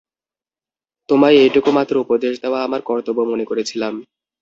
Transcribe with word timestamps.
তোমায় 1.09 1.37
এইটুকু 1.37 1.69
মাত্র 1.77 1.93
উপদেশ 1.97 2.33
দেওয়া 2.43 2.59
আমার 2.63 2.81
কর্তব্য 2.81 3.19
মনে 3.31 3.45
করেছিলাম। 3.45 3.93